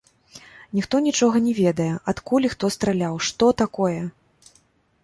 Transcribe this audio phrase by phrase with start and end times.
[0.77, 4.01] Ніхто нічога не ведае, адкуль і хто страляў, што такое?